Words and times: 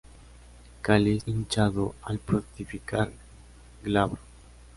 Cáliz 0.81 1.25
hinchado 1.27 1.93
al 2.01 2.17
fructificar, 2.17 3.11
glabro. 3.83 4.17